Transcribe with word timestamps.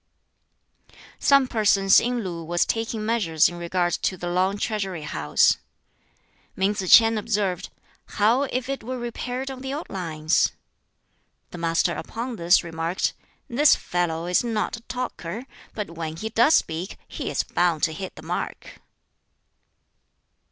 Some 1.19 1.47
persons 1.47 1.99
in 1.99 2.23
Lu 2.23 2.43
were 2.43 2.57
taking 2.57 3.05
measures 3.05 3.47
in 3.47 3.59
regard 3.59 3.93
to 4.01 4.17
the 4.17 4.25
Long 4.31 4.57
Treasury 4.57 5.03
House. 5.03 5.57
Min 6.55 6.73
Tsz 6.73 6.85
k'ien 6.91 7.19
observed, 7.19 7.69
"How 8.17 8.45
if 8.45 8.67
it 8.67 8.83
were 8.83 8.97
repaired 8.97 9.51
on 9.51 9.61
the 9.61 9.75
old 9.75 9.87
lines?" 9.91 10.53
The 11.51 11.59
Master 11.59 11.93
upon 11.93 12.37
this 12.37 12.63
remarked, 12.63 13.13
"This 13.47 13.75
fellow 13.75 14.25
is 14.25 14.43
not 14.43 14.77
a 14.77 14.81
talker, 14.87 15.45
but 15.75 15.91
when 15.91 16.15
he 16.15 16.29
does 16.29 16.55
speak 16.55 16.97
he 17.07 17.29
is 17.29 17.43
bound 17.43 17.83
to 17.83 17.93
hit 17.93 18.15
the 18.15 18.23
mark!" 18.23 18.79